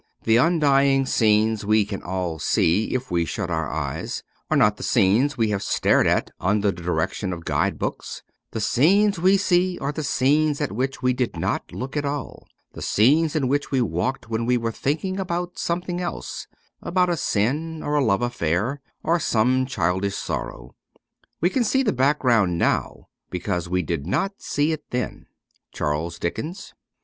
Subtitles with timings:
[0.23, 4.81] The undying scenes we can all see, if we shut our eyes, are not the
[4.81, 9.77] scenes we have stared at under the direction of guide books; the scenes we see
[9.77, 13.69] are the scenes at which we did not look at all— the scenes in which
[13.69, 16.47] we walked when we were thinking about something else—
[16.81, 20.73] about a sin, or a love affair, or some childish sorrow.
[21.41, 25.27] We can see the background now because we did not see it then.'
[25.75, 26.73] Charles Dickens.'